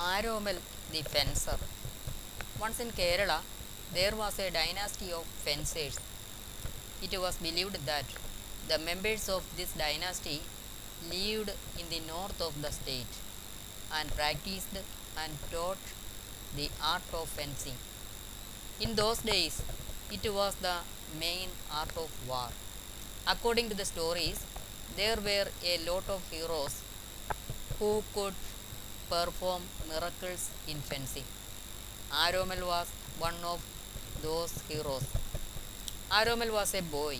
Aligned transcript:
Aromal 0.00 0.56
the 0.92 1.02
Fencer. 1.02 1.58
Once 2.58 2.80
in 2.80 2.90
Kerala, 2.90 3.40
there 3.92 4.16
was 4.16 4.38
a 4.38 4.50
dynasty 4.50 5.12
of 5.12 5.24
fencers. 5.44 5.98
It 7.02 7.20
was 7.20 7.36
believed 7.36 7.84
that 7.84 8.06
the 8.66 8.78
members 8.78 9.28
of 9.28 9.44
this 9.58 9.72
dynasty 9.74 10.40
lived 11.10 11.52
in 11.78 11.86
the 11.90 12.00
north 12.08 12.40
of 12.40 12.62
the 12.62 12.72
state 12.72 13.14
and 13.92 14.16
practiced 14.16 14.74
and 15.22 15.32
taught 15.50 15.84
the 16.56 16.70
art 16.82 17.02
of 17.12 17.28
fencing. 17.28 17.76
In 18.80 18.94
those 18.94 19.18
days, 19.18 19.62
it 20.10 20.32
was 20.32 20.54
the 20.54 20.76
main 21.20 21.50
art 21.70 21.94
of 21.98 22.10
war. 22.26 22.48
According 23.26 23.68
to 23.68 23.76
the 23.76 23.84
stories, 23.84 24.46
there 24.96 25.16
were 25.16 25.48
a 25.62 25.76
lot 25.90 26.08
of 26.08 26.22
heroes 26.30 26.80
who 27.78 28.02
could 28.14 28.34
perform 29.10 29.62
miracles 29.88 30.50
in 30.68 30.78
fencing. 30.90 31.24
Aromal 32.12 32.66
was 32.66 32.88
one 33.18 33.34
of 33.44 33.60
those 34.22 34.52
heroes. 34.68 35.04
Aromal 36.10 36.52
was 36.52 36.74
a 36.74 36.82
boy. 36.82 37.18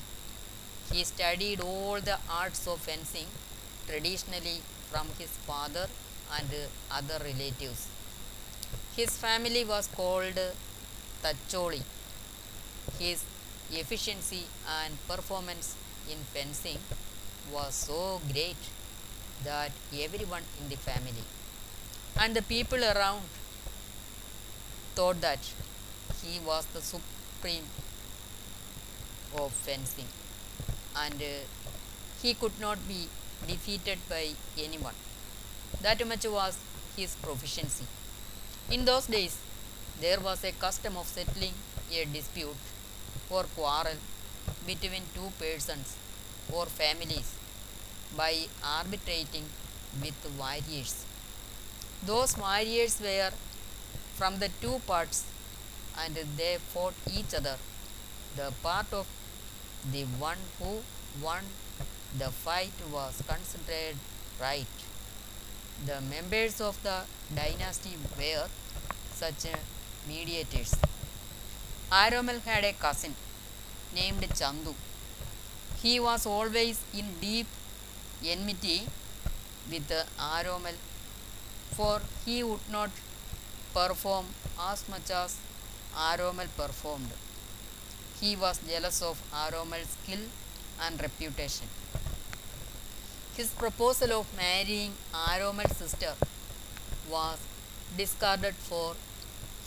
He 0.92 1.05
studied 1.05 1.61
all 1.61 2.00
the 2.00 2.19
arts 2.28 2.66
of 2.66 2.80
fencing 2.80 3.27
traditionally 3.88 4.61
from 4.91 5.06
his 5.19 5.30
father 5.50 5.87
and 6.37 6.48
other 6.91 7.19
relatives. 7.24 7.88
His 8.97 9.16
family 9.16 9.64
was 9.64 9.88
called 9.88 10.38
Tacholi. 11.22 11.83
His 12.98 13.25
efficiency 13.72 14.45
and 14.83 14.95
performance 15.09 15.77
in 16.11 16.19
fencing 16.34 16.78
was 17.52 17.75
so 17.75 18.20
great 18.33 18.56
that 19.45 19.72
everyone 19.92 20.42
in 20.61 20.69
the 20.69 20.77
family 20.77 21.25
and 22.23 22.37
the 22.37 22.42
people 22.42 22.83
around 22.84 23.23
thought 24.95 25.20
that 25.23 25.38
he 26.22 26.39
was 26.48 26.67
the 26.75 26.83
supreme 26.83 27.69
of 29.42 29.53
fencing 29.53 30.11
and 31.05 31.22
uh, 31.22 31.33
he 32.22 32.34
could 32.34 32.59
not 32.61 32.78
be 32.86 33.09
defeated 33.47 33.98
by 34.09 34.25
anyone. 34.59 34.94
That 35.81 36.06
much 36.06 36.27
was 36.27 36.59
his 36.97 37.14
proficiency. 37.17 37.86
In 38.70 38.84
those 38.84 39.06
days, 39.06 39.39
there 40.00 40.20
was 40.20 40.44
a 40.44 40.53
custom 40.53 40.97
of 40.97 41.06
settling 41.06 41.55
a 41.92 42.05
dispute 42.05 42.62
or 43.31 43.44
quarrel 43.56 43.97
between 44.66 45.03
two 45.14 45.31
persons 45.39 45.97
or 46.53 46.66
families 46.66 47.33
by 48.16 48.47
arbitrating 48.62 49.44
with 50.03 50.14
warriors. 50.39 51.05
Those 52.05 52.37
warriors 52.37 53.01
were 53.01 53.31
from 54.15 54.39
the 54.39 54.51
two 54.61 54.81
parts 54.87 55.25
and 55.98 56.15
they 56.37 56.56
fought 56.59 56.95
each 57.12 57.34
other. 57.34 57.56
The 58.37 58.53
part 58.62 58.93
of 58.93 59.06
the 59.93 60.05
one 60.05 60.39
who 60.59 60.83
won 61.23 61.45
the 62.19 62.31
fight 62.31 62.73
was 62.93 63.23
considered 63.27 63.97
right. 64.41 64.67
The 65.87 66.01
members 66.01 66.61
of 66.61 66.83
the 66.83 67.03
dynasty 67.34 67.97
were 68.19 68.48
such 69.12 69.47
mediators. 70.09 70.75
Aromal 71.93 72.41
had 72.43 72.65
a 72.65 72.73
cousin 72.73 73.15
named 73.95 74.23
Chandu. 74.34 74.75
He 75.83 75.98
was 76.01 76.27
always 76.27 76.81
in 76.95 77.06
deep 77.21 77.47
enmity 78.25 78.87
with 79.71 79.89
Aromal 80.19 80.75
for 81.76 82.00
he 82.24 82.42
would 82.42 82.68
not 82.70 82.90
perform 83.74 84.26
as 84.70 84.88
much 84.88 85.10
as 85.10 85.36
Aromal 85.96 86.48
performed. 86.56 87.10
He 88.20 88.36
was 88.36 88.60
jealous 88.68 89.02
of 89.02 89.20
Aromal's 89.32 89.96
skill 90.02 90.25
and 90.80 91.00
reputation. 91.00 91.66
His 93.36 93.48
proposal 93.50 94.12
of 94.12 94.26
marrying 94.36 94.92
Aromal's 95.14 95.76
sister 95.76 96.14
was 97.10 97.38
discarded 97.97 98.54
for 98.54 98.94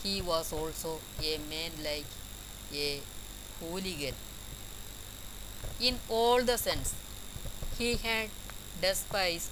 he 0.04 0.22
was 0.22 0.54
also 0.54 1.00
a 1.22 1.38
man 1.50 1.72
like 1.84 2.06
a 2.74 3.02
hooligan. 3.60 4.16
In 5.80 6.00
all 6.10 6.42
the 6.44 6.58
sense, 6.58 6.94
he 7.78 7.96
had 7.96 8.30
despised 8.82 9.52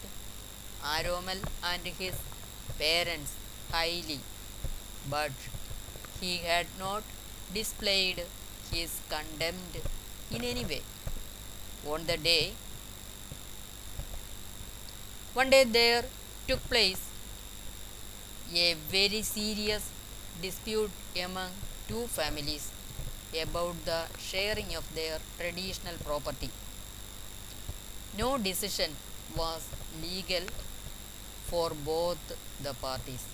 Aromal 0.84 1.41
and 1.63 1.88
his 1.88 2.16
parents 2.84 3.34
highly, 3.72 4.19
but 5.09 5.31
he 6.19 6.38
had 6.50 6.68
not 6.80 7.03
displayed 7.53 8.24
his 8.72 9.00
contempt 9.09 9.78
in 10.31 10.44
any 10.44 10.66
way. 10.66 10.81
On 11.88 12.06
the 12.06 12.18
day, 12.18 12.53
one 15.34 15.50
day 15.50 15.64
there 15.64 16.03
took 16.47 16.62
place 16.70 17.02
a 18.53 18.74
very 18.96 19.22
serious 19.22 19.90
dispute 20.41 20.91
among 21.25 21.52
two 21.88 22.06
families 22.08 22.70
about 23.44 23.86
the 23.86 24.02
sharing 24.20 24.75
of 24.75 24.94
their 24.94 25.20
traditional 25.40 25.96
property. 26.06 26.50
No 28.18 28.38
decision 28.38 28.96
was 29.36 29.68
legal 30.02 30.44
for 31.51 31.72
both 31.91 32.23
the 32.66 32.73
parties. 32.85 33.25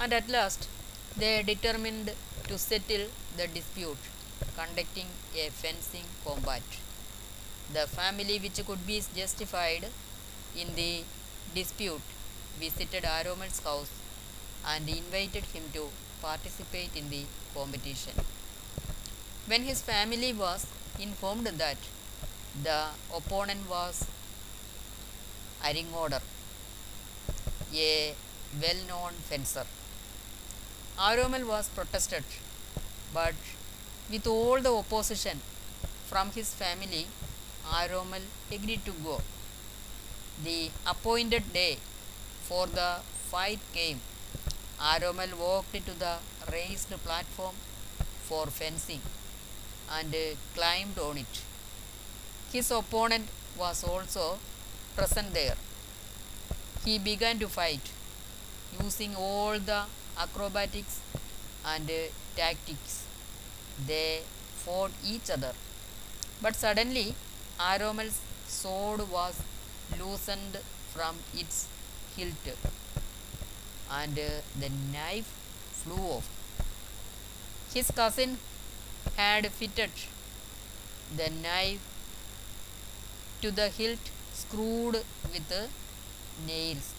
And 0.00 0.12
at 0.12 0.28
last, 0.36 0.68
they 1.16 1.42
determined 1.42 2.12
to 2.48 2.58
settle 2.58 3.06
the 3.36 3.46
dispute, 3.46 4.02
conducting 4.56 5.08
a 5.36 5.50
fencing 5.50 6.06
combat. 6.24 6.62
The 7.72 7.86
family 7.98 8.38
which 8.38 8.64
could 8.66 8.86
be 8.86 9.02
justified 9.16 9.86
in 10.56 10.74
the 10.74 11.04
dispute 11.54 12.00
visited 12.58 13.04
Aromal's 13.04 13.60
house 13.60 13.90
and 14.66 14.88
invited 14.88 15.44
him 15.54 15.64
to 15.74 15.88
participate 16.20 16.96
in 16.96 17.10
the 17.10 17.22
competition. 17.54 18.14
When 19.46 19.62
his 19.62 19.80
family 19.82 20.32
was 20.32 20.66
informed 21.00 21.46
that 21.46 21.76
the 22.62 22.80
opponent 23.14 23.68
was 23.68 24.04
Aringodar, 25.62 26.22
a 27.74 28.14
well 28.60 28.80
known 28.88 29.12
fencer, 29.30 29.66
Aromal 30.98 31.44
was 31.46 31.68
protested, 31.68 32.24
but 33.12 33.34
with 34.10 34.26
all 34.26 34.60
the 34.60 34.72
opposition 34.72 35.40
from 36.06 36.30
his 36.30 36.54
family, 36.54 37.06
Aromal 37.66 38.22
agreed 38.50 38.84
to 38.86 38.92
go. 38.92 39.20
The 40.44 40.70
appointed 40.86 41.52
day 41.54 41.78
for 42.42 42.66
the 42.66 43.00
fight 43.30 43.60
came. 43.72 44.00
Aromal 44.80 45.34
walked 45.38 45.74
to 45.86 45.92
the 45.98 46.18
raised 46.52 46.90
platform 47.04 47.54
for 48.24 48.46
fencing 48.48 49.00
and 49.90 50.14
climbed 50.54 50.98
on 50.98 51.18
it. 51.18 51.42
His 52.52 52.70
opponent 52.70 53.28
was 53.58 53.82
also 53.84 54.38
present 54.96 55.34
there. 55.34 55.56
He 56.84 56.98
began 56.98 57.38
to 57.38 57.48
fight 57.48 57.90
using 58.82 59.14
all 59.16 59.58
the 59.58 59.84
acrobatics 60.18 61.00
and 61.64 61.90
uh, 61.90 62.08
tactics. 62.36 63.04
They 63.86 64.22
fought 64.56 64.90
each 65.04 65.30
other. 65.30 65.52
But 66.42 66.56
suddenly, 66.56 67.14
Aromal's 67.60 68.20
sword 68.46 69.10
was 69.10 69.40
loosened 69.98 70.58
from 70.92 71.16
its 71.34 71.68
hilt 72.16 72.48
and 73.90 74.18
uh, 74.18 74.40
the 74.58 74.70
knife 74.92 75.32
flew 75.72 76.02
off. 76.16 76.28
His 77.74 77.90
cousin 77.90 78.38
had 79.16 79.46
fitted 79.52 79.90
the 81.16 81.28
knife 81.30 81.80
to 83.42 83.50
the 83.50 83.68
hilt 83.68 84.10
screwed 84.32 85.04
with 85.32 85.52
uh, 85.52 85.66
nails 86.46 86.94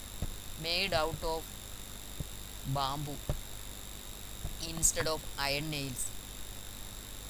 made 0.62 0.94
out 0.94 1.24
of 1.24 1.44
bamboo 2.74 3.18
instead 4.70 5.08
of 5.08 5.24
iron 5.38 5.70
nails. 5.70 6.08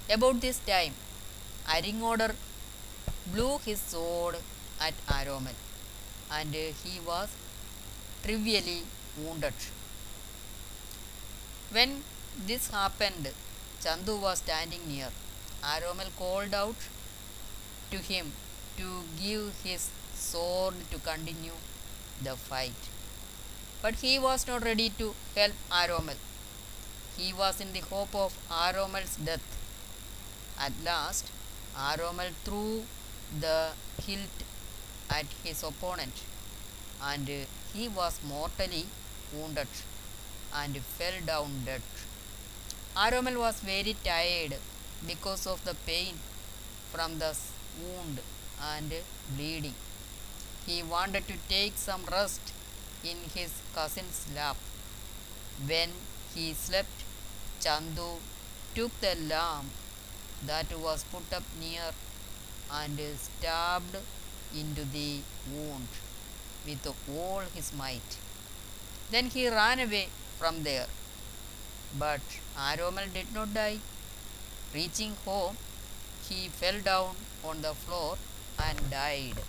About 0.09 0.41
this 0.41 0.59
time, 0.59 0.93
Aringodar 1.67 2.35
blew 3.33 3.57
his 3.65 3.79
sword 3.79 4.35
at 4.79 4.93
Aromal 5.07 5.55
and 6.31 6.53
he 6.53 6.99
was 7.07 7.29
trivially 8.23 8.83
wounded. 9.17 9.53
When 11.71 12.03
this 12.45 12.69
happened, 12.69 13.29
Chandu 13.83 14.21
was 14.21 14.39
standing 14.39 14.81
near. 14.87 15.09
Aromal 15.63 16.15
called 16.17 16.53
out 16.53 16.75
to 17.91 17.97
him 17.97 18.33
to 18.77 19.03
give 19.21 19.53
his 19.63 19.89
sword 20.13 20.75
to 20.91 20.99
continue 20.99 21.53
the 22.23 22.35
fight. 22.35 22.89
But 23.81 23.95
he 23.95 24.17
was 24.17 24.47
not 24.47 24.63
ready 24.63 24.89
to 25.01 25.13
help 25.35 25.53
Aromal. 25.71 26.17
He 27.17 27.33
was 27.33 27.61
in 27.61 27.73
the 27.73 27.81
hope 27.81 28.15
of 28.15 28.37
Aromal's 28.49 29.15
death. 29.17 29.57
At 30.59 30.73
last, 30.83 31.31
Aromal 31.75 32.31
threw 32.43 32.83
the 33.39 33.71
hilt 34.05 34.43
at 35.09 35.25
his 35.43 35.63
opponent, 35.63 36.23
and 37.01 37.29
he 37.73 37.87
was 37.87 38.19
mortally 38.23 38.85
wounded 39.33 39.67
and 40.53 40.77
fell 40.97 41.19
down 41.25 41.63
dead. 41.65 41.81
Aromal 42.95 43.37
was 43.37 43.59
very 43.59 43.95
tired 44.03 44.55
because 45.05 45.45
of 45.47 45.63
the 45.65 45.75
pain 45.85 46.19
from 46.91 47.19
the 47.19 47.35
wound 47.81 48.19
and 48.61 48.93
bleeding. 49.35 49.73
He 50.65 50.81
wanted 50.81 51.27
to 51.27 51.33
take 51.49 51.77
some 51.77 52.05
rest 52.11 52.53
in 53.03 53.17
his 53.35 53.51
cousin's 53.75 54.25
lap. 54.35 54.57
When 55.65 55.89
he 56.33 56.53
slept, 56.53 57.03
Chandu 57.61 58.19
took 58.75 58.99
the 59.01 59.15
lamp 59.15 59.67
that 60.45 60.77
was 60.79 61.03
put 61.03 61.33
up 61.33 61.43
near 61.59 61.91
and 62.71 62.99
stabbed 63.17 63.97
into 64.55 64.85
the 64.85 65.19
wound 65.51 65.87
with 66.65 66.87
all 67.09 67.41
his 67.53 67.73
might. 67.73 68.17
Then 69.11 69.27
he 69.27 69.47
ran 69.49 69.79
away 69.79 70.07
from 70.39 70.63
there. 70.63 70.87
But 71.97 72.21
Aromal 72.57 73.13
did 73.13 73.33
not 73.33 73.53
die. 73.53 73.79
Reaching 74.73 75.15
home, 75.25 75.57
he 76.27 76.47
fell 76.47 76.79
down 76.79 77.15
on 77.43 77.61
the 77.61 77.73
floor 77.73 78.17
and 78.57 78.89
died. 78.89 79.41